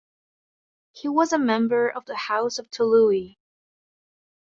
He 0.93 1.07
was 1.09 1.31
a 1.31 1.37
member 1.37 1.87
of 1.87 2.05
the 2.07 2.15
house 2.15 2.57
of 2.57 2.71
Tolui. 2.71 3.37